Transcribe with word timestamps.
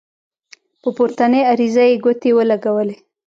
په 0.81 0.89
پورتنۍ 0.97 1.41
عریضه 1.51 1.83
یې 1.89 1.95
ګوتې 2.03 2.29
ولګولې. 2.35 2.95